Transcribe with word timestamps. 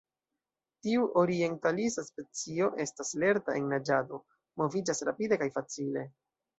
Tiu 0.87 1.03
orientalisa 1.23 2.05
specio 2.09 2.71
estas 2.87 3.15
lerta 3.27 3.57
en 3.61 3.71
naĝado, 3.77 4.23
moviĝas 4.65 5.07
rapide 5.11 5.43
kaj 5.47 5.55
facile. 5.63 6.11